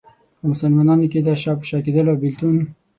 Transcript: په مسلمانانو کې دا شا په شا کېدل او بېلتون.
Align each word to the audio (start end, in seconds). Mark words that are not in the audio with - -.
په 0.39 0.43
مسلمانانو 0.51 1.09
کې 1.11 1.19
دا 1.27 1.33
شا 1.41 1.51
په 1.59 1.65
شا 1.69 1.77
کېدل 1.85 2.05
او 2.11 2.17
بېلتون. 2.21 2.55